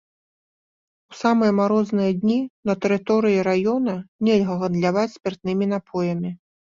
У 1.09 1.13
самыя 1.23 1.51
марозныя 1.57 2.11
дні 2.23 2.37
на 2.69 2.75
тэрыторыі 2.85 3.43
раёна 3.49 3.93
нельга 4.29 4.55
гандляваць 4.63 5.13
спіртнымі 5.17 5.65
напоямі. 5.75 6.31